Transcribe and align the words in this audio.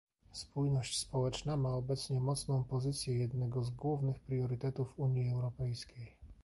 Spójność 0.31 0.99
społeczna 0.99 1.57
ma 1.57 1.69
obecnie 1.73 2.19
mocną 2.21 2.63
pozycję 2.63 3.17
jednego 3.17 3.63
z 3.63 3.69
głównych 3.69 4.19
priorytetów 4.19 4.99
Unii 4.99 5.29
Europejskiej 5.29 6.15